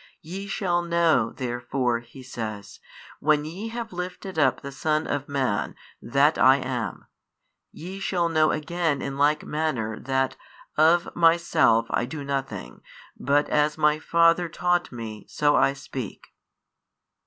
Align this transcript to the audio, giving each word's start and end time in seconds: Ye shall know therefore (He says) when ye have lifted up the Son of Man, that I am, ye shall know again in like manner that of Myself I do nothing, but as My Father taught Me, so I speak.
Ye 0.23 0.47
shall 0.47 0.81
know 0.81 1.29
therefore 1.31 1.99
(He 1.99 2.23
says) 2.23 2.79
when 3.19 3.45
ye 3.45 3.67
have 3.67 3.93
lifted 3.93 4.39
up 4.39 4.61
the 4.61 4.71
Son 4.71 5.05
of 5.05 5.29
Man, 5.29 5.75
that 6.01 6.39
I 6.39 6.55
am, 6.55 7.05
ye 7.71 7.99
shall 7.99 8.27
know 8.27 8.49
again 8.49 8.99
in 9.03 9.15
like 9.19 9.45
manner 9.45 9.99
that 9.99 10.37
of 10.75 11.15
Myself 11.15 11.85
I 11.91 12.05
do 12.07 12.23
nothing, 12.23 12.81
but 13.15 13.47
as 13.49 13.77
My 13.77 13.99
Father 13.99 14.49
taught 14.49 14.91
Me, 14.91 15.23
so 15.29 15.55
I 15.55 15.73
speak. 15.73 16.29